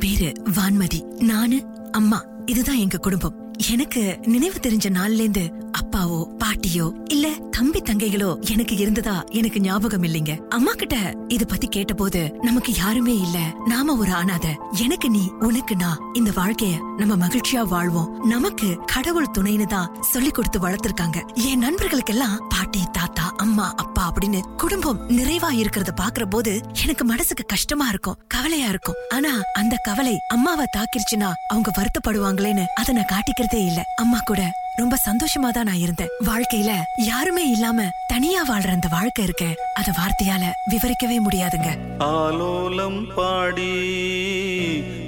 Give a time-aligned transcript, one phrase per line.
[0.00, 1.22] என் பேரு வான்மதி.
[1.22, 2.24] நானு அம்மா.
[2.46, 3.52] இதுதான் எங்க குடும்பம்.
[3.70, 5.52] எனக்கு நினைவு தெரிஞ்ச நாள்ல இருந்து
[5.98, 10.32] அப்பாவோ பாட்டியோ இல்ல தம்பி தங்கைகளோ எனக்கு இருந்ததா எனக்கு ஞாபகம் இல்லைங்க.
[10.56, 10.96] அம்மா கிட்ட
[11.34, 13.38] இது பத்தி கேட்டபோது நமக்கு யாருமே இல்ல.
[13.72, 14.46] நாம ஒரு ஆனாத
[14.84, 18.12] எனக்கு நீ உனக்கு நான் இந்த வாழ்க்கைய நம்ம மகிழ்ச்சியா வாழ்வோம்.
[18.34, 21.18] நமக்கு கடவுள் துணைன்னு தான் சொல்லி கொடுத்து வளர்த்திருக்காங்க.
[21.48, 26.54] என் நண்பர்களுக்கெல்லாம் பாட்டி தாத்தா அம்மா அப்பா அப்படின்னு குடும்பம் நிறைவா இருக்கிறத பாக்குற போது
[26.84, 28.20] எனக்கு மனசுக்கு கஷ்டமா இருக்கும்.
[28.36, 29.00] கவலையா இருக்கும்.
[29.18, 33.82] ஆனா அந்த கவலை அம்மாவை தாக்கிருச்சுன்னா அவங்க வருத்தப்படுவாங்களேன்னு அதை நான் காட்டிக்கிறதே இல்ல.
[34.04, 34.42] அம்மா கூட
[34.80, 36.14] ரொம்ப சந்தோஷமா தான் நான் இருந்தேன்.
[36.26, 41.70] வாழ்க்கையில யாருமே இல்லாம தனியா வாழ்ற அந்த வாழ்க்கை இருக்க அத வார்த்தையால விவரிக்கவே முடியாதுங்க.
[41.98, 43.72] ஆலோலம் பாடி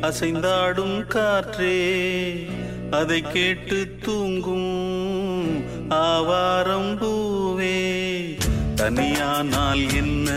[0.01, 1.77] அசைந்தாடும் காற்றே
[2.91, 4.71] அதை கேட்டு தூங்கும்
[5.89, 7.77] ஆவாரம் பூவே.
[8.75, 10.29] தனியானால் என்ன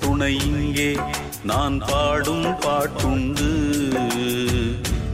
[0.00, 0.96] துணை இங்கே?
[1.44, 3.50] நான் பாடும் பாட்டுண்டு.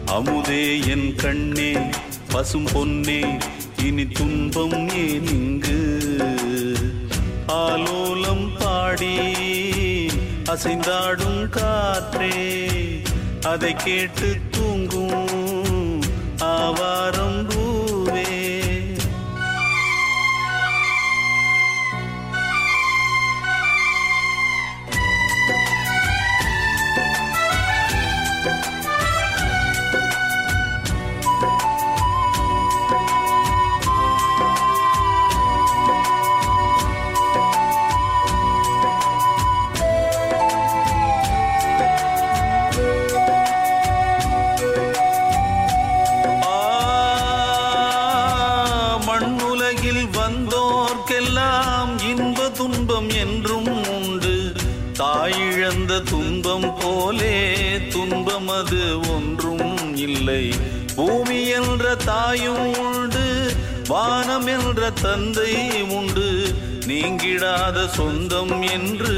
[0.06, 1.72] அமுதே என் கண்ணே
[2.32, 3.38] பசும் பொன்னே
[3.84, 5.78] இனி துன்பம் ஏன் இங்கு?
[7.58, 9.14] ஆலோலம் பாடி
[10.50, 12.34] அசைந்தாடும் காற்றே
[13.46, 15.30] அதை கேட்டு தூங்கும்
[16.50, 17.62] ஆவாரம் பூ
[62.28, 63.26] தாயும் உண்டு
[63.88, 65.52] வானம் என்ற தந்தை
[65.82, 66.26] உண்டு.
[66.86, 69.14] நீங்கிடாத சொந்தம் என்று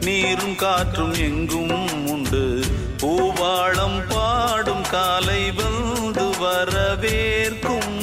[0.00, 2.42] நீரும் காற்றும் எங்கும் உண்டு.
[3.00, 7.96] பூவாளம் பாடும் காலை வந்து வரவேற்கும்.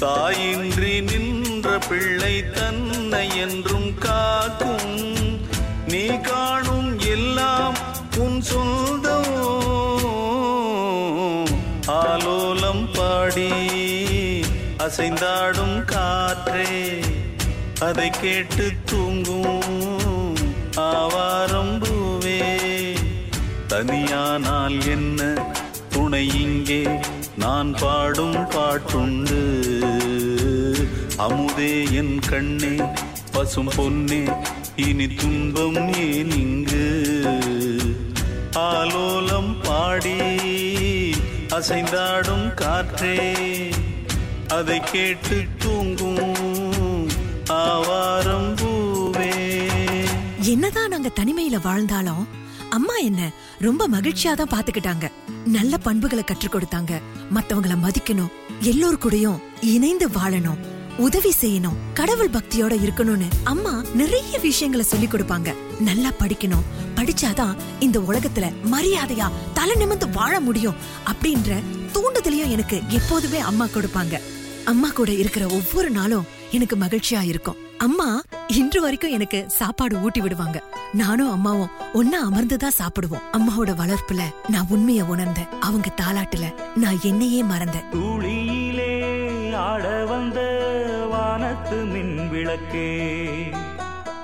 [0.00, 4.94] தாயின்றி நின்ற பிள்ளை தன்னை என்றும் காக்கும்.
[5.86, 7.76] நீ காணும் எல்லாம்
[8.16, 9.05] உன் சொந்த
[14.86, 16.66] அசைந்தாடும் காற்றே
[17.80, 22.40] அதை கேட்டு தூங்கும் ஆவாரம் பூவே
[23.68, 25.34] தனியானால் என்ன
[25.88, 26.98] துணை இங்கே?
[27.36, 29.40] நான் பாடும் பாட்டுண்டு.
[31.18, 32.74] அமுதே என் கண்ணே
[33.32, 34.24] பசும் பொன்னே
[34.76, 36.86] இனி துன்பம் ஏன் இங்கு?
[38.52, 40.18] ஆலோலம் பாடி
[41.48, 43.16] அசைந்தாடும் காற்றே.
[44.48, 47.08] அதை கேட்டு தூங்கும்
[47.46, 49.30] ஆவாரம் பூவே.
[50.38, 52.28] என்னதான் நாங்க தனிமையில வாழ்ந்தாலும்
[52.70, 55.10] அம்மா என்ன ரொம்ப மகிழ்ச்சியா தான் பாத்துக்கிட்டாங்க.
[55.44, 57.00] நல்ல பண்புகளை கற்றுக் கொடுத்தாங்க.
[57.34, 60.62] மத்தவங்களை மதிக்கணும் எல்லோர் கூடயும் இணைந்து வாழணும்
[60.96, 65.54] உதவி செய்யணும் கடவுள் பக்தியோட இருக்கணும்னு அம்மா நிறைய விஷயங்களை சொல்லி கொடுப்பாங்க.
[65.80, 70.74] நல்லா படிக்கணும் படிச்சாதான் இந்த உலகத்துல மரியாதையா தலை நிமிர்ந்து வாழ முடியும்
[71.06, 71.62] அப்படின்ற
[71.92, 74.20] தூண்டுதலையும் எனக்கு எப்போதுமே அம்மா கொடுப்பாங்க.
[74.66, 77.56] அம்மா கூட இருக்கிற ஒவ்வொரு நாளும் எனக்கு மகிழ்ச்சியா இருக்கும்.
[77.78, 80.62] அம்மா இன்று வரைக்கும் எனக்கு சாப்பாடு ஊட்டி விடுவாங்க.
[80.92, 83.24] நானும் அம்மாவும் ஒன்னா அமர்ந்துதான் சாப்பிடுவோம்.
[83.32, 85.48] அம்மாவோட வளர்ப்புல நான் உண்மைய உணர்ந்தேன்.
[85.60, 87.86] அவங்க தாலாட்டுல நான் என்னையே மறந்தேன்.
[87.92, 90.40] துளியிலே ஆட வந்த
[91.10, 92.90] வானத்து மின் விளக்கே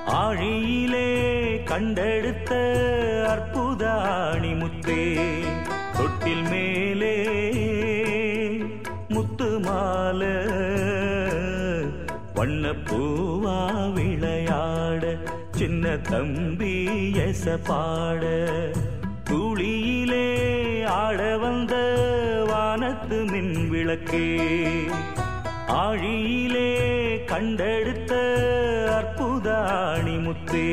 [0.07, 1.09] ஆழியிலே
[1.65, 2.53] கண்டெடுத்த
[3.29, 3.87] அற்புத
[4.35, 5.03] அணிமுத்தே
[15.63, 16.75] சின்ன தம்பி
[17.15, 18.23] எச பாட
[19.31, 20.27] துளியிலே
[20.85, 21.75] ஆட வந்த
[22.49, 24.31] வானத்து மின் விளக்கே.
[25.67, 26.71] ஆழியிலே
[27.25, 28.13] கண்டெடுத்த
[28.97, 30.67] அற்புத அணிமுத்தே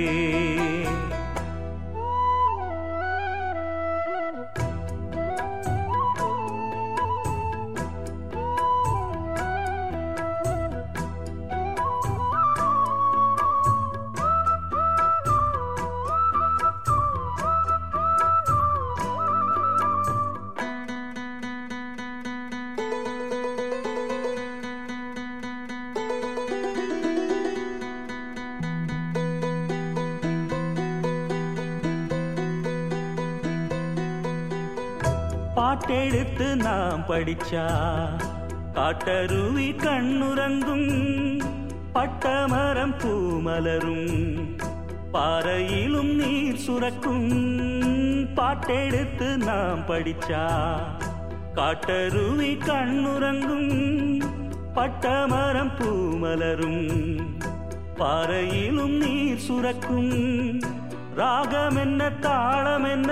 [37.29, 37.63] படிச்சா
[38.75, 40.87] காட்டருவி கண்ணுறங்கும்
[41.95, 44.15] பட்டமரம் பூமலரும்
[45.11, 47.27] பாறையிலும் நீர் சுரக்கும்.
[48.37, 50.41] பாட்டெடுத்து நாம் படிச்சா
[51.57, 53.71] காட்டருவி கண்ணுறங்கும்
[54.75, 56.83] பட்டமரம் பூமலரும்
[58.01, 60.13] பாறையிலும் நீர் சுரக்கும்.
[61.15, 63.11] ராகம் என்ன தாளம் என்ன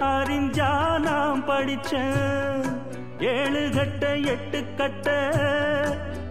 [0.00, 1.92] அறிஞ்சா நாம் படிச்ச
[3.18, 5.08] ஏழு கட்ட எட்டு கட்ட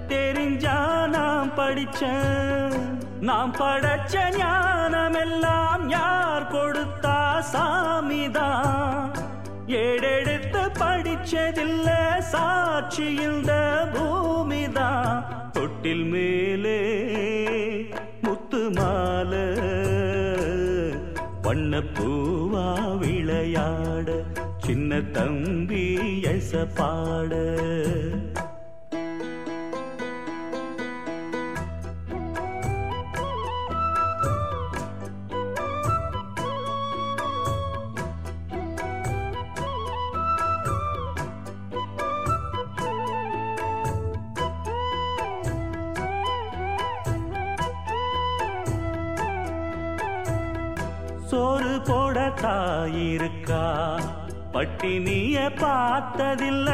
[0.08, 0.78] தெரிஞ்சா
[1.08, 2.02] நாம் படிச்ச
[3.22, 7.18] நாம் படைச்ச ஞானம் எல்லாம் யார் கொடுத்தா
[7.54, 9.12] சாமிதான்.
[9.68, 11.90] ஏடெடுத்து படிச்சதில்ல
[12.32, 13.52] சாட்சி இந்த
[13.94, 15.20] பூமிதான்.
[15.52, 16.80] தொட்டில் மேலே
[18.22, 19.46] முத்து மாலை
[21.42, 22.68] பண்ண பூவா
[23.50, 24.10] விளையாட
[24.66, 25.84] சின்ன தம்பி
[26.32, 27.32] எச பாட.
[51.30, 54.02] சோறு போட தாயிருக்கா
[54.54, 56.70] பட்டினிய பார்த்ததில்ல.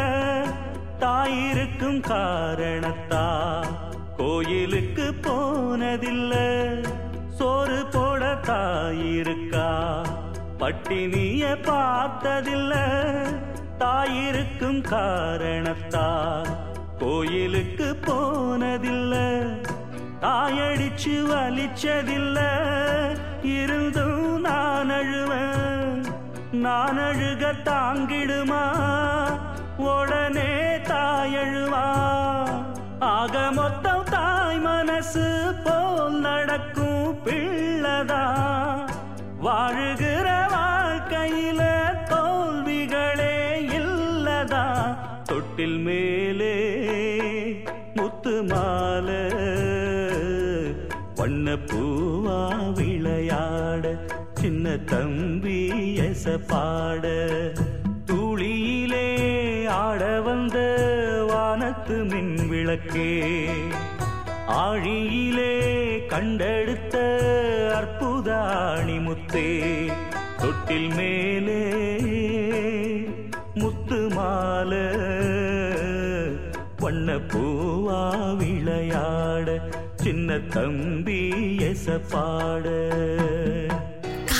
[1.00, 3.66] தாயிருக்கும் காரணத்தா?
[4.18, 6.34] கோயிலுக்கு போனதில்ல.
[7.30, 10.06] சோறு போட தாயிருக்கா
[10.60, 12.74] பட்டினிய பார்த்ததில்ல.
[13.80, 16.08] தாயிருக்கும் காரணத்தா?
[17.00, 19.16] கோயிலுக்கு போனதில்ல.
[20.22, 22.40] தாயடிச்சு வலிச்சதில்ல.
[23.44, 24.15] இருந்தும்
[24.86, 26.02] நான் அழுவேன்
[26.52, 28.64] நான் அழுக தாங்கிடுமா?
[29.78, 30.52] உடனே
[30.88, 31.86] தாயழுவா?
[33.00, 38.24] ஆக மொத்தம் தாய் மனசு போல் நடக்கும் பிள்ளதா?
[39.42, 40.05] வாழுகிற
[54.46, 55.60] சின்ன தம்பி
[55.98, 57.04] எச பாட
[58.06, 59.08] துளியிலே
[59.68, 60.58] ஆட வந்த
[61.32, 63.14] வானத்து மின் விளக்கே
[64.58, 65.56] ஆழியிலே
[66.08, 66.96] கண்டெடுத்த
[67.76, 68.30] அற்புத
[68.76, 69.48] அணிமுத்தே.
[70.38, 71.62] தொட்டில் மேலே
[73.54, 74.72] முத்து மால
[76.80, 78.02] வண்ண பூவா
[78.38, 79.60] விளையாட
[79.96, 81.22] சின்ன தம்பி
[81.72, 82.68] எச பாட.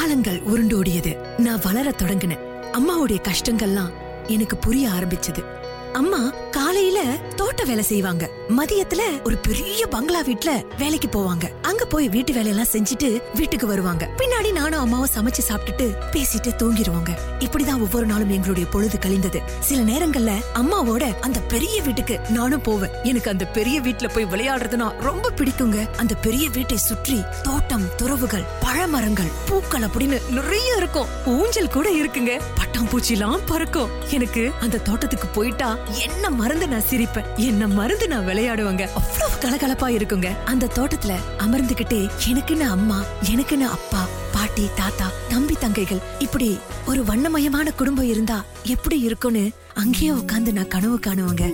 [0.06, 1.18] காலங்கள் உருண்டோடியது.
[1.38, 2.40] நான் வளர தொடங்கினேன்.
[2.72, 3.94] அம்மாவுடைய கஷ்டங்கள்லாம்
[4.28, 5.44] எனக்கு புரிய ஆரம்பிச்சது.
[5.94, 7.02] அம்மா காலையில
[7.36, 8.30] தோட்ட வேலை செய்வாங்க.
[8.50, 11.44] மதியத்துல ஒரு பெரிய பங்களா வீட்டுல வேலைக்கு போவாங்க.
[11.76, 14.10] அங்க போய் வீட்டு வேலையெல்லாம் செஞ்சுட்டு வீட்டுக்கு வருவாங்க.
[14.18, 19.42] பின்னாடி நானும் அம்மாவும் சமைச்சு சாப்பிட்டுட்டு பேசிட்டு தூங்கிடுவாங்க இப்படிதான் ஒவ்வொரு நாளும் எங்களுடைய பொழுது கழிந்தது.
[19.60, 22.90] சில நேரங்கள்ல அம்மாவோட அந்த பெரிய வீட்டுக்கு நானும் போவேன்.
[23.04, 25.96] எனக்கு அந்த பெரிய வீட்டுல போய் விளையாடுறதுனா ரொம்ப பிடிக்குங்க.
[25.96, 31.08] அந்த பெரிய வீட்டை சுற்றி தோட்டம் துறவுகள் பழமரங்கள் பூக்கள் அப்படின்னு நிறைய இருக்கும்.
[31.26, 32.42] ஊஞ்சல் கூட இருக்குங்க.
[32.62, 33.90] பட்டாம்பூச்சிலாம் பறக்கும்.
[34.10, 35.78] எனக்கு அந்த தோட்டத்துக்கு போயிட்டா
[36.08, 37.36] என்ன மருந்து நான் சிரிப்பேன்.
[37.36, 38.88] என்ன மருந்து நான் விளையாடுவாங்க.
[38.94, 40.44] அவ்வளவு கலகலப்பா இருக்குங்க.
[40.46, 41.16] அந்த தோட்டத்துல
[41.66, 42.00] அமர்ந்துகிட்டே
[42.32, 42.98] எனக்குன்னு அம்மா
[43.32, 44.02] எனக்குன்னு அப்பா
[44.34, 46.02] பாட்டி தாத்தா தம்பி தங்கைகள்?
[46.20, 46.50] இப்படி
[46.86, 49.44] ஒரு வண்ணமயமான குடும்பம் இருந்தா எப்படி இருக்கும்னு
[49.74, 51.46] அங்கேயே உட்கார்ந்து நான் கனவு காணுவேங்க.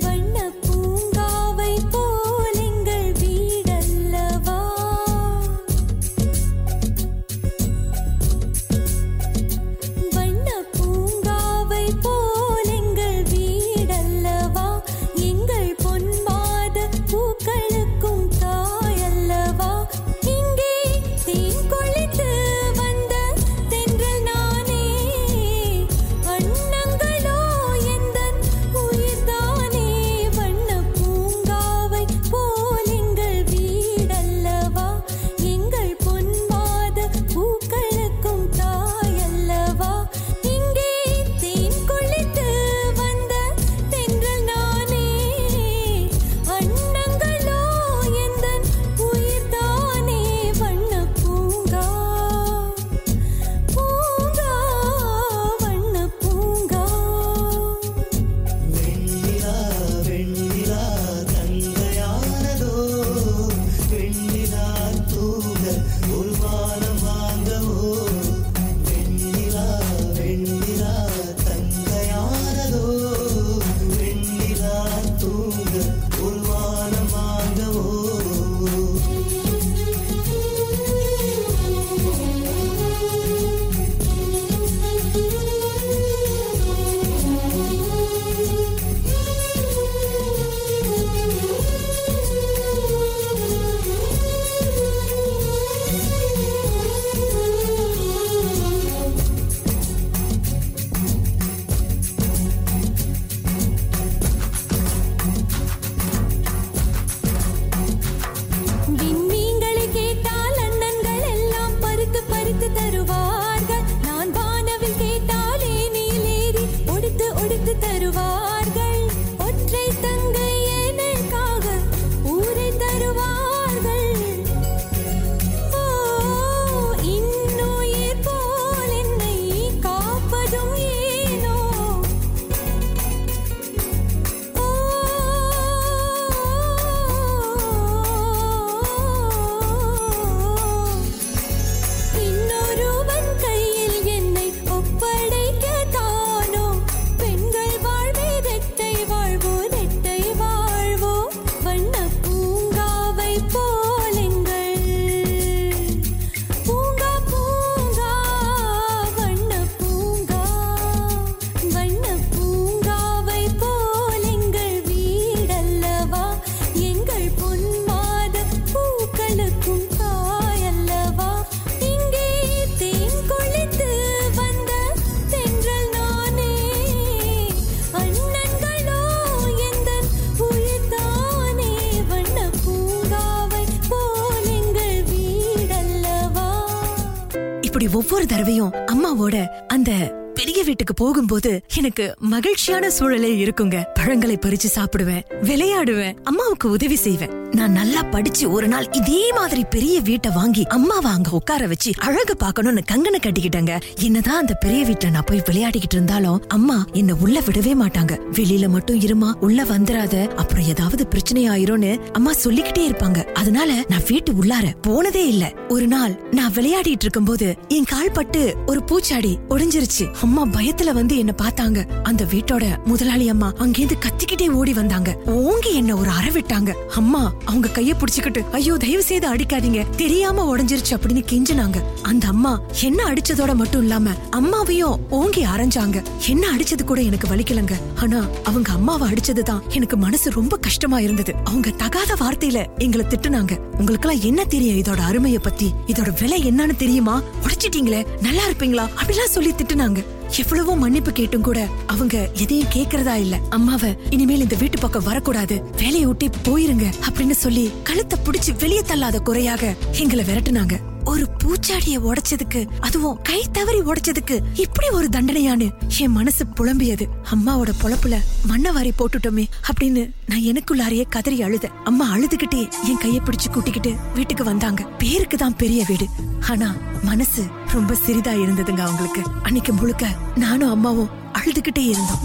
[188.32, 189.36] தடவையும் அம்மாவோட
[189.68, 189.92] அந்த
[190.34, 193.84] பெரிய வீட்டுக்கு போகும்போது எனக்கு மகிழ்ச்சியான சூழலே இருக்குங்க.
[193.94, 197.40] பழங்களை பறிச்சு சாப்பிடுவேன் விளையாடுவேன் அம்மாவுக்கு உதவி செய்வேன்.
[197.52, 202.38] நான் நல்லா படிச்சு ஒரு நாள் இதே மாதிரி பெரிய வீட்டை வாங்கி அம்மாவை அங்க உட்கார வச்சு அழகு
[202.38, 203.82] பார்க்கணும்னு கங்கனை கட்டிக்கிட்டேங்க.
[204.00, 208.20] என்னதான் அந்த பெரிய வீட்டுல நான் போய் விளையாடிக்கிட்டு இருந்தாலும் அம்மா என்ன உள்ள விடவே மாட்டாங்க.
[208.32, 213.24] வெளியில மட்டும் இருமா உள்ள வந்துராத அப்புறம் ஏதாவது பிரச்சனை ஆயிரும்னு அம்மா சொல்லிக்கிட்டே இருப்பாங்க.
[213.24, 215.54] அதனால நான் வீட்டு உள்ளார போனதே இல்ல.
[215.70, 220.14] ஒரு நாள் நான் விளையாடிட்டு இருக்கும்போது என் கால் பட்டு ஒரு பூச்சாடி ஒடிஞ்சிருச்சு.
[220.22, 221.88] அம்மா பயத்துல வந்து என்ன பார்த்தாங்க.
[222.04, 225.18] அந்த வீட்டோட முதலாளி அம்மா அங்கேருந்து கத்திக்கிட்டே ஓடி வந்தாங்க.
[225.26, 226.74] ஓங்கி என்ன ஒரு அற விட்டாங்க.
[226.96, 229.90] அம்மா அவங்க கைய புடிச்சுக்கிட்டு ஐயோ தயவு செய்து அடிக்காதீங்க.
[229.90, 231.82] தெரியாம உடைஞ்சிருச்சு அப்படின்னு கெஞ்சினாங்க.
[232.02, 236.04] அந்த அம்மா என்ன அடிச்சதோட மட்டும் இல்லாம அம்மாவையும் ஓங்கி அரைஞ்சாங்க.
[236.28, 237.72] என்ன அடிச்சது கூட எனக்கு வலிக்கலங்க.
[237.96, 241.36] ஆனா அவங்க அம்மாவை அடிச்சதுதான் எனக்கு மனசு ரொம்ப கஷ்டமா இருந்தது.
[241.44, 243.58] அவங்க தகாத வார்த்தையில எங்களை திட்டுனாங்க.
[243.58, 245.74] உங்களுக்கெல்லாம் என்ன தெரியும் இதோட அருமைய பத்தி?
[245.88, 247.22] இதோட விலை என்னன்னு தெரியுமா?
[247.44, 248.90] உடைச்சிட்டீங்களே நல்லா இருப்பீங்களா?
[249.04, 250.06] அப்படிலாம் சொல்லி திட்டுனாங்க.
[250.38, 253.40] எவ்வளவோ மன்னிப்பு கேட்டும் கூட அவங்க எதையும் கேக்குறதா இல்ல.
[253.50, 255.62] அம்மாவ இனிமேல் இந்த வீட்டு பக்கம் வரக்கூடாது.
[255.78, 260.91] வேலையை விட்டே போயிருங்க அப்படின்னு சொல்லி கழுத்தை புடிச்சு வெளியே தள்ளாத குறையாக எங்களை விரட்டுனாங்க.
[261.06, 265.68] ஒரு பூச்சாடிய உடைச்சதுக்கு அதுவும் கை தவறி உடைச்சதுக்கு இப்படி ஒரு தண்டனையான்னு
[266.00, 267.06] என் மனசு புலம்பியது.
[267.32, 273.50] அம்மாவோட பொழப்புல மண்ணை வாரி போட்டுட்டோமே அப்படின்னு நான் எனக்குள்ளாரையே கதறி அழுத அம்மா அழுதுகிட்டே என் கைய பிடிச்சு
[273.52, 274.84] கூட்டிக்கிட்டு வீட்டுக்கு வந்தாங்க.
[274.98, 276.08] பேருக்கு தான் பெரிய வீடு.
[276.50, 279.24] ஆனா மனசு ரொம்ப சிறிதா இருந்ததுங்க அவங்களுக்கு.
[279.44, 282.20] அன்னைக்கு முழுக்க நானும் அம்மாவும் அழுதுகிட்டே இருந்தோம்.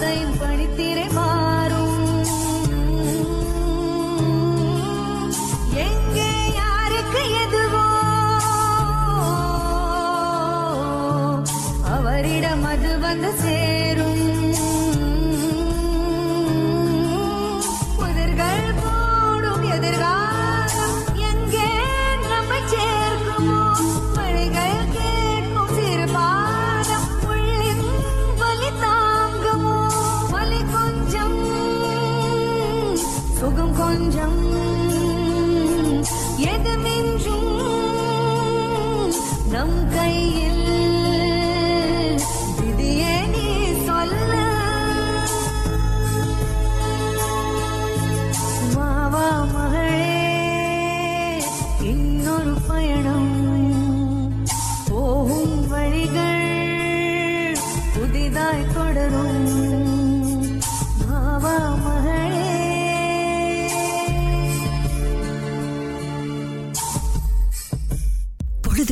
[0.00, 0.29] பாதையின்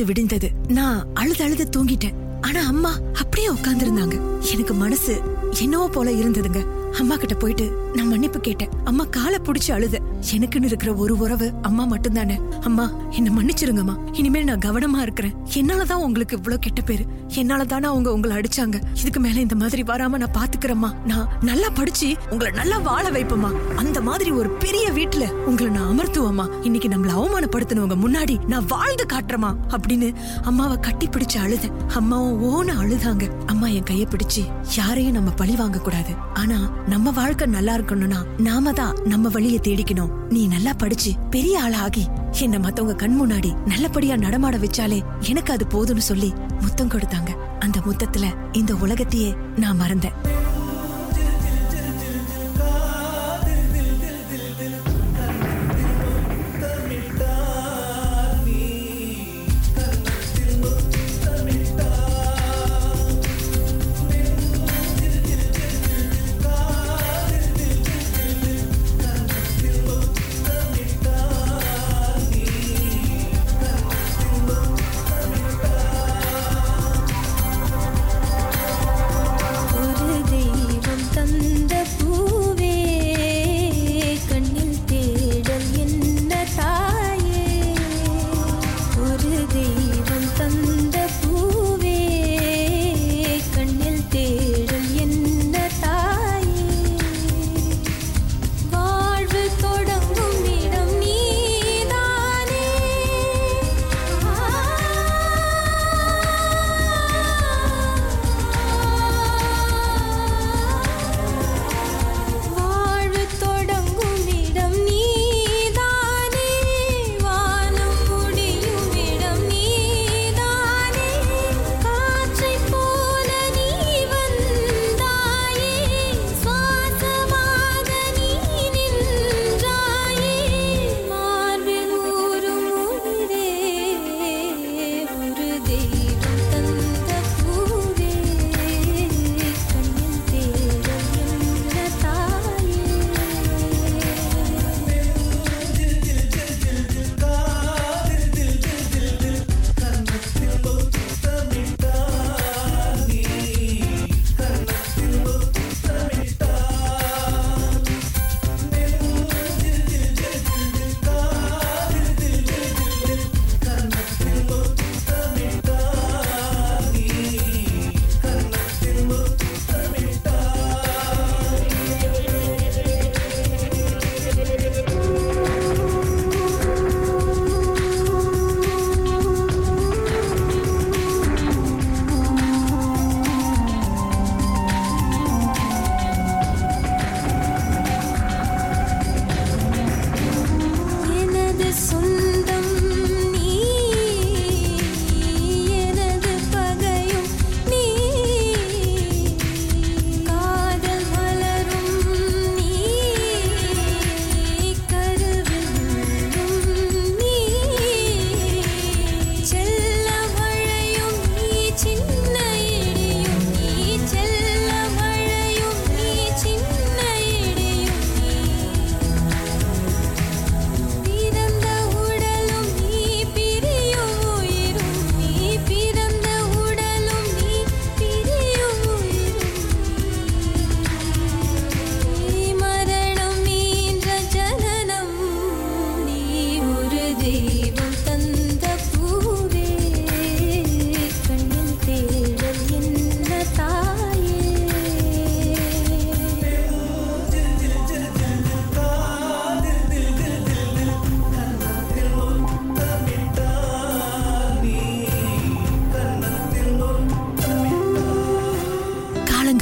[0.00, 0.70] பொழுது விடிந்தது.
[0.70, 2.14] நான் அழுது அழுது தூங்கிட்டேன்.
[2.40, 4.20] ஆனா அம்மா அப்படியே உட்கார்ந்திருந்தாங்க.
[4.52, 5.20] எனக்கு மனசு
[5.60, 6.90] என்னவோ போல இருந்ததுங்க.
[6.98, 8.68] அம்மா கிட்ட போயிட்டு நான் மன்னிப்பு கேட்டேன்.
[8.84, 9.98] அம்மா காலை புடிச்சு அழுத.
[10.32, 12.60] எனக்குன்னு இருக்கிற ஒரு உறவு அம்மா மட்டும்தானே?
[12.60, 13.96] அம்மா என்ன மன்னிச்சிருங்கம்மா.
[14.12, 15.34] இனிமேல் நான் கவனமா இருக்கிறேன்.
[15.54, 17.04] என்னாலதான் உங்களுக்கு இவ்வளவு கெட்ட பேரு?
[17.28, 18.82] என்னாலதானே அவங்க உங்களை அடிச்சாங்க.
[18.94, 20.94] இதுக்கு மேல இந்த மாதிரி வராம நான் பாத்துக்கிறேம்மா.
[21.06, 23.52] நான் நல்லா படிச்சு உங்களை நல்லா வாழ வைப்பேம்மா.
[23.74, 26.48] அந்த மாதிரி ஒரு பெரிய வீட்டுல உங்களை நான் அமர்த்துவம்மா.
[26.62, 33.30] இன்னைக்கு நம்மள அவமானப்படுத்தினவங்க முன்னாடி நான் வாழ்ந்து காட்டுறேமா அப்படின்னு அம்மாவை கட்டி பிடிச்சு அழுத அம்மாவும் ஓன அழுதாங்க.
[33.46, 34.42] அம்மா என் கைய பிடிச்சு
[34.76, 40.14] யாரையும் நம்ம பழி வாங்க கூடாது ஆனா நம்ம வாழ்க்கை நல்லா இருக்கணும்னா நாம தான் நம்ம வழிய தேடிக்கணும்.
[40.28, 42.06] நீ நல்லா படிச்சு பெரிய ஆளாகி
[42.40, 47.30] என்ன மத்தவங்க கண் முன்னாடி நல்லபடியா நடமாட வச்சாலே எனக்கு அது போதும்னு சொல்லி முத்தம் கொடுத்தாங்க.
[47.58, 50.16] அந்த முத்தத்துல இந்த உலகத்தையே நான் மறந்தேன்.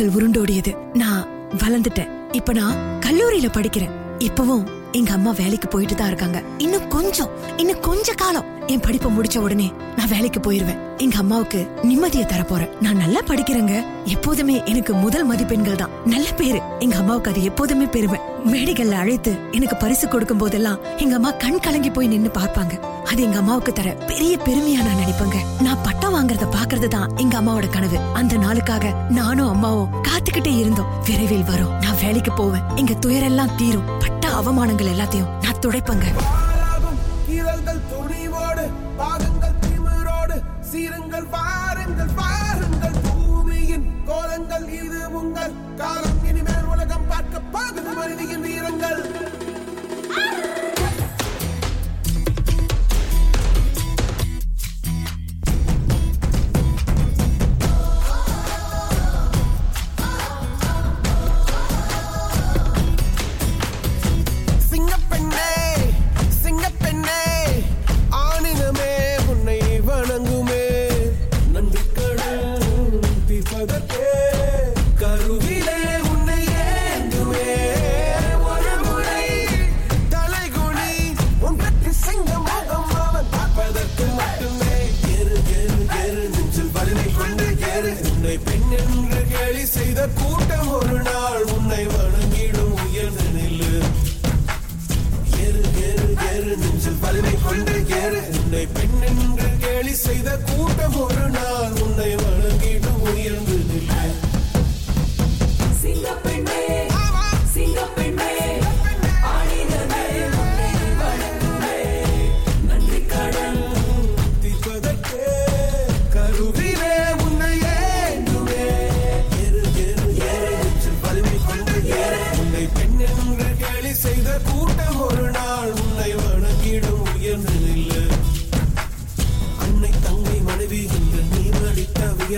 [0.08, 0.76] கனவுகள் உருண்டோடியது.
[0.94, 1.26] நான்
[1.58, 2.08] வளர்ந்துட்டேன்.
[2.32, 3.90] இப்ப நான் கல்லூரியில படிக்கிறேன்.
[4.18, 6.42] இப்பவும் எங்க அம்மா வேலைக்கு போயிட்டு தான் இருக்காங்க.
[6.58, 8.44] இன்னும் கொஞ்சம் இன்னும் கொஞ்ச காலம்.
[8.66, 10.78] என் படிப்பை முடிச்ச உடனே நான் வேலைக்கு போயிருவேன்.
[10.96, 12.68] எங்க அம்மாவுக்கு நிம்மதியை தர போறேன்.
[12.80, 13.84] நான் நல்லா படிக்கிறேங்க.
[14.04, 15.88] எப்போதுமே எனக்கு முதல் மதிப்பெண்கள் தான்.
[16.06, 16.60] நல்ல பேரு.
[16.78, 21.90] எங்க அம்மாவுக்கு அது எப்போதுமே பெருமை மேடைகள்ல அழைத்து எனக்கு பரிசு கொடுக்கும் போதெல்லாம் எங்க அம்மா கண் கலங்கி
[21.90, 22.80] போய் நின்னு பார்ப்பாங்க.
[23.10, 25.62] அது எங்க அம்மாவுக்கு தர பெரிய பெருமையா நான் நினைப்பேங்க.
[25.62, 27.98] நான் பட்டம் வாங்குறத பாக்குறது தான் எங்க அம்மாவோட கனவு.
[28.14, 30.86] அந்த நாளுக்காக நானும் அம்மாவும் காத்துக்கிட்டே இருந்தோம்.
[31.04, 31.78] விரைவில் வரும்.
[31.80, 32.62] நான் வேலைக்கு போவேன்.
[32.76, 33.84] எங்க துயரெல்லாம் தீரும்.
[33.98, 36.06] பட்ட அவமானங்கள் எல்லாத்தையும் நான் துடைப்பங்க.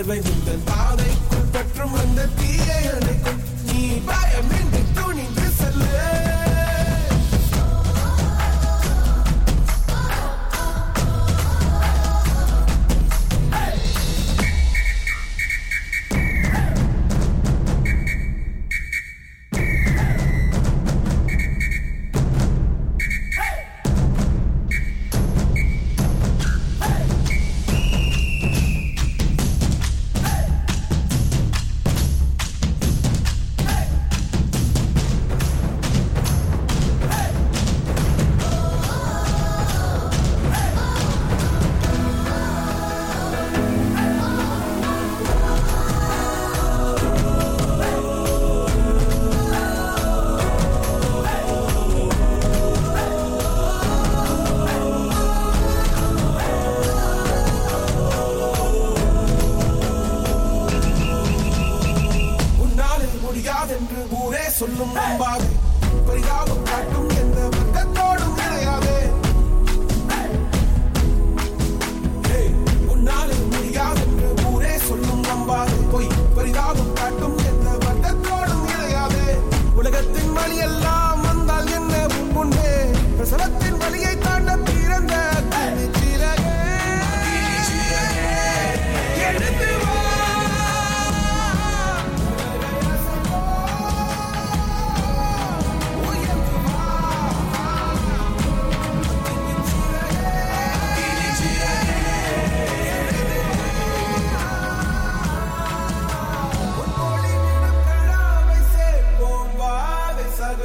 [0.00, 0.18] வியர்வை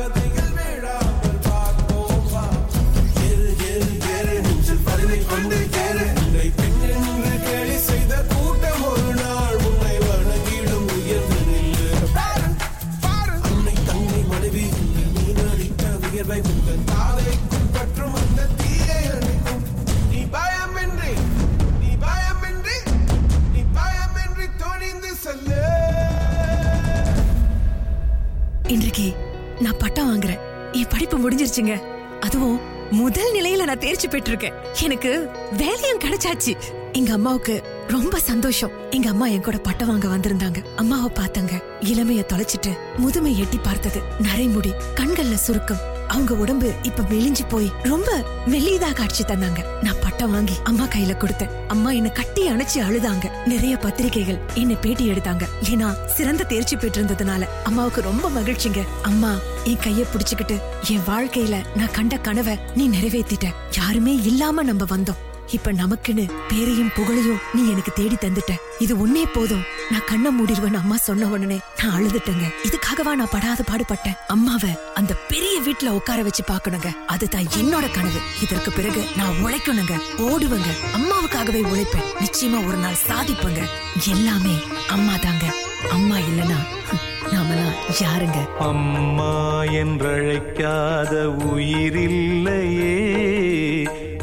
[0.08, 0.45] te
[29.92, 31.80] படிப்பு முடிஞ்சிருச்சுங்க.
[32.20, 34.52] அதுவும் முதல் நிலையில நான் தேர்ச்சி பெற்றிருக்கேன்.
[34.82, 36.54] எனக்கு வேலையும் கிடைச்சாச்சு.
[36.92, 38.70] எங்க அம்மாவுக்கு ரொம்ப சந்தோஷம்.
[38.90, 40.64] எங்க அம்மா என் கூட பட்டம் வாங்க வந்திருந்தாங்க.
[40.76, 41.62] அம்மாவை பார்த்தாங்க.
[41.80, 44.02] இளமைய தொலைச்சிட்டு முதுமை எட்டி பார்த்தது.
[44.22, 45.94] நரைமுடி கண்கள்ல சுருக்கம்.
[46.08, 49.64] அவங்க உடம்பு இப்ப மெலிஞ்சு போய் ரொம்ப மெல்லியதா காட்சி தந்தாங்க.
[49.82, 51.50] நான் பட்டம் வாங்கி அம்மா கையில கொடுத்தேன்.
[51.68, 53.46] அம்மா என்ன கட்டி அணைச்சு அழுதாங்க.
[53.46, 55.44] நிறைய பத்திரிகைகள் என்ன பேட்டி எடுத்தாங்க.
[55.70, 58.82] ஏன்னா சிறந்த தேர்ச்சி பெற்றிருந்ததுனால அம்மாவுக்கு ரொம்ப மகிழ்ச்சிங்க.
[59.02, 60.56] அம்மா என் கைய புடிச்சுக்கிட்டு
[60.88, 63.46] என் வாழ்க்கையில நான் கண்ட கனவை நீ நிறைவேத்திட்ட.
[63.76, 65.22] யாருமே இல்லாம நம்ம வந்தோம்.
[65.52, 68.54] இப்ப நமக்குன்னு பேரையும் புகழையும் நீ எனக்கு தேடி தந்துட்ட.
[68.78, 69.62] இது உன்னே போதும்.
[69.90, 72.46] நான் கண்ணை மூடிடுவேன் அம்மா சொன்ன உடனே நான் அழுதுட்டேங்க.
[72.64, 74.16] இதுக்காகவா நான் படாத பாடுபட்டேன்.
[74.26, 78.20] அம்மாவை அந்த பெரிய வீட்டுல உட்கார வச்சு பாக்கணுங்க அதுதான் என்னோட கனவு.
[78.42, 79.96] இதற்கு பிறகு நான் உழைக்கணுங்க.
[80.18, 80.70] ஓடுவேங்க.
[80.94, 82.08] அம்மாவுக்காகவே உழைப்பேன்.
[82.18, 83.62] நிச்சயமா ஒரு நாள் சாதிப்பேங்க.
[84.08, 84.54] எல்லாமே
[84.88, 85.54] அம்மா தாங்க
[85.90, 86.58] அம்மா இல்லனா
[87.32, 88.48] நாமெல்லாம் யாருங்க?
[88.58, 91.12] அம்மா என்றழைக்காத
[91.46, 92.94] உயிரில்லையே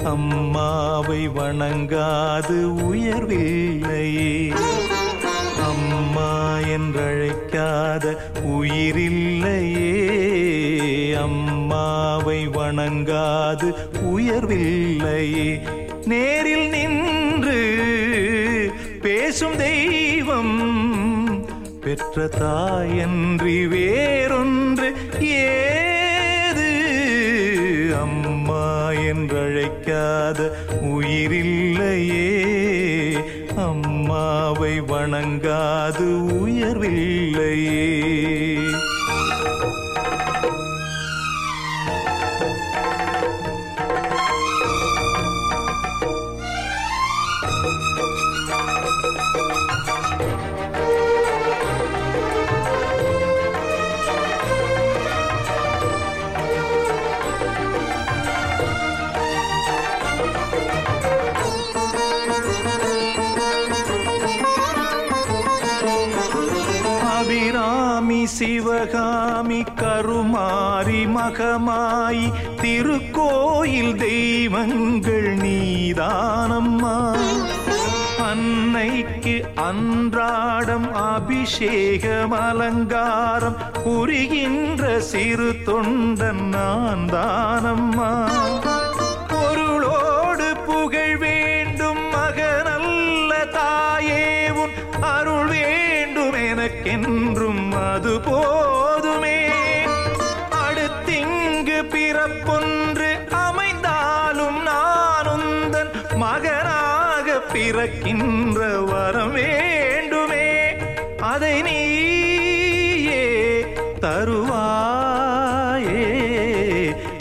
[0.04, 2.58] அம்மாவை வணங்காது
[2.90, 4.10] உயர்வில்லை.
[5.62, 9.94] அம்மா என்றழைக்காத உயிரில்லையே.
[11.14, 13.74] அம்மாவை வணங்காது
[14.16, 15.62] உயர்வில்லையே
[16.06, 17.62] நேரில் நின்று
[19.02, 20.58] பேசும் தெய்வம்
[21.82, 24.94] பெற்ற தாயன்றி வேறொன்று.
[25.24, 25.93] ஏ
[29.12, 30.52] என்றழைக்காத.
[30.82, 32.44] உயிரில்லையே.
[33.56, 36.22] அம்மாவை வணங்காது.
[36.46, 38.03] உயர்வில்லையே.
[71.14, 72.24] மகமாய்
[72.62, 76.96] திருக்கோயில் தெய்வங்கள் நீதானம்மா.
[78.28, 88.12] அன்னைக்கு அன்றாடம் அபிஷேகம் அலங்காரம் புரிகின்ற சிறு தொண்டன் நான் தானம்மா
[89.28, 94.24] பொருளோடு புகழ் வேண்டும் மகனல்ல தாயே
[94.56, 94.76] உன்
[95.12, 98.16] அருள் வேண்டும் எனக்கென்றும் அது
[107.64, 110.48] பிறக்கின்ற வரம் வேண்டுமே
[111.20, 113.24] அதை நீயே
[114.02, 114.48] தருவாயே.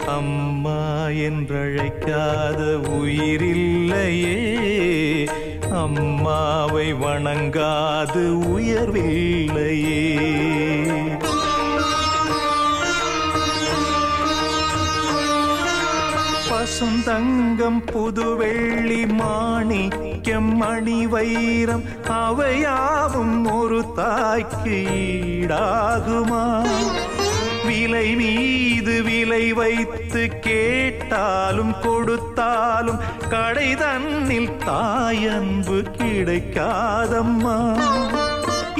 [0.07, 0.81] அம்மா
[1.27, 2.59] என்றழைக்காத
[2.97, 4.39] உயிரில்லையே
[5.71, 8.25] அம்மாவை வணங்காது
[8.55, 10.01] உயர்வில்லையே.
[16.49, 19.01] பசுந்தங்கம் புதுவெள்ளி
[20.33, 26.45] மாணிக்கம் மணி வைரம் அவையாவும் ஒரு தாய்க்கு ஈடாகுமா?
[27.65, 37.57] விலை மீது விலை வைத்து கேட்டாலும் கொடுத்தாலும் கடை தன்னில் தாயன்பு கிடைக்காதம்மா.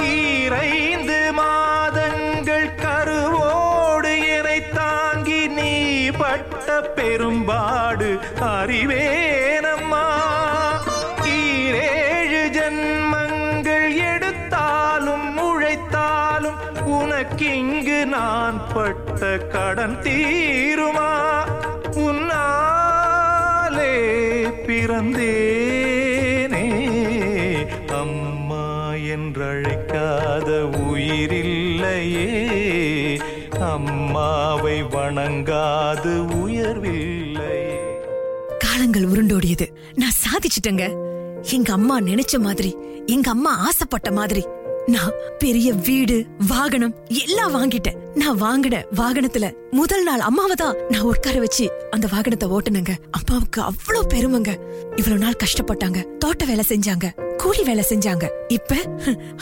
[0.09, 5.73] ஈரைந்து மாதங்கள் கருவோடு என்னை தாங்கி நீ
[6.09, 8.09] பட்ட பெரும்பாடு
[8.53, 9.22] அறிவே
[35.93, 37.58] அது உயர்வில்லை.
[38.60, 39.65] காலங்கள் உருண்டோடியது.
[39.93, 40.84] நான் சாதிச்சிட்டேங்க.
[41.51, 44.45] எங்க அம்மா நினைச்ச மாதிரி எங்க அம்மா ஆசைப்பட்ட மாதிரி
[44.86, 47.97] நான் பெரிய வீடு வாகனம் எல்லாம் வாங்கிட்டேன்.
[48.15, 52.95] நான் வாங்கின வாகனத்துல முதல் நாள் அம்மாவை தான் நான் உட்கார வச்சு அந்த வாகனத்தை ஓட்டுனங்க.
[53.12, 54.58] அம்மாவுக்கு அவ்வளவு பெருமைங்க.
[54.95, 56.17] இவ்வளவு நாள் கஷ்டப்பட்டாங்க.
[56.17, 57.06] தோட்ட வேலை செஞ்சாங்க.
[57.43, 58.25] கூலி வேலை செஞ்சாங்க.
[58.47, 58.75] இப்ப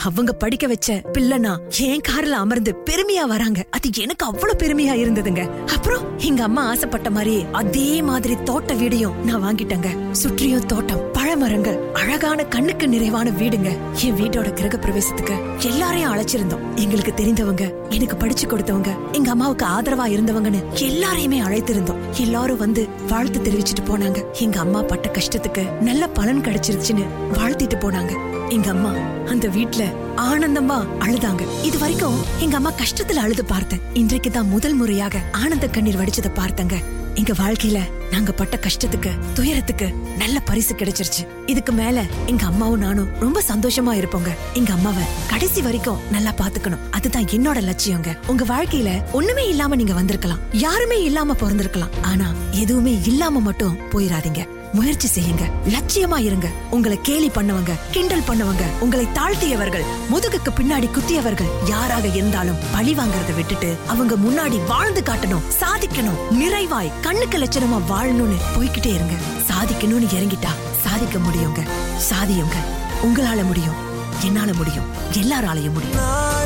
[0.03, 3.59] அவங்க படிக்க வச்ச பிள்ளைனா என் கார்ல அமர்ந்து பெருமையா வராங்க.
[3.69, 5.43] அது எனக்கு அவ்வளவு பெருமையா இருந்ததுங்க.
[5.65, 9.91] அப்புறம் எங்க அம்மா ஆசைப்பட்ட மாதிரியே அதே மாதிரி தோட்ட வீடையும் நான் வாங்கிட்டேங்க.
[10.11, 13.69] சுற்றியும் தோட்டம் பழ மரங்கள் அழகான கண்ணுக்கு நிறைவான வீடுங்க.
[14.05, 15.35] என் வீட்டோட கிரக பிரவேசத்துக்கு
[15.67, 16.63] எல்லாரையும் அழைச்சிருந்தோம்.
[16.75, 22.01] எங்களுக்கு தெரிந்தவங்க எனக்கு படிச்சு கொடுத்தவங்க எங்க அம்மாவுக்கு ஆதரவா இருந்தவங்கன்னு எல்லாரையுமே அழைத்திருந்தோம்.
[22.25, 24.21] எல்லாரும் வந்து வாழ்த்து தெரிவிச்சிட்டு போனாங்க.
[24.39, 27.05] எங்க அம்மா பட்ட கஷ்டத்துக்கு நல்ல பலன் கிடைச்சிருச்சுன்னு
[27.37, 28.13] வாழ்த்திட்டு போனாங்க.
[28.49, 28.93] எங்க அம்மா
[29.33, 29.83] அந்த வீட்ல
[30.29, 31.45] ஆனந்தமா அழுதாங்க.
[31.63, 36.77] இது வரைக்கும் எங்க அம்மா கஷ்டத்துல அழுது பார்த்தேன் இன்றைக்கு தான் முதல் முறையாக ஆனந்த கண்ணீர் வடிச்சதை பார்த்தங்க.
[37.15, 37.79] எங்க வாழ்க்கையில
[38.11, 41.27] நாங்க பட்ட கஷ்டத்துக்கு துயரத்துக்கு நல்ல பரிசு கிடைச்சிருச்சு.
[41.45, 44.29] இதுக்கு மேல எங்க அம்மாவும் நானும் ரொம்ப சந்தோஷமா இருப்போங்க.
[44.53, 46.89] எங்க அம்மாவை கடைசி வரைக்கும் நல்லா பாத்துக்கணும்.
[46.91, 48.17] அதுதான் என்னோட லட்சியங்க.
[48.27, 50.39] உங்க வாழ்க்கையில ஒண்ணுமே இல்லாம நீங்க வந்திருக்கலாம்.
[50.51, 51.89] யாருமே இல்லாம பிறந்திருக்கலாம்.
[52.01, 55.45] ஆனா எதுவுமே இல்லாம மட்டும் போயிடாதீங்க முயற்சி செய்யுங்க.
[55.67, 56.47] லட்சியமா இருங்க.
[56.69, 63.77] உங்களை கேலி பண்ணவங்க கிண்டல் பண்ணவங்க உங்களை தாழ்த்தியவர்கள் முதுகுக்கு பின்னாடி குத்தியவர்கள் யாராக இருந்தாலும் பழி வாங்கறத விட்டுட்டு
[63.87, 69.13] அவங்க முன்னாடி வாழ்ந்து காட்டணும் சாதிக்கணும் நிறைவாய் கண்ணுக்கு லட்சணமா வாழணும்னு போய்கிட்டே இருங்க.
[69.47, 70.51] சாதிக்கணும்னு இறங்கிட்டா
[70.83, 71.67] சாதிக்க முடியுங்க.
[72.09, 72.57] சாதியுங்க.
[73.03, 73.89] உங்களால முடியும்.
[74.23, 74.85] என்னால முடியும்.
[75.11, 76.40] எல்லாராலையும் முடியும்.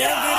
[0.00, 0.29] Yeah.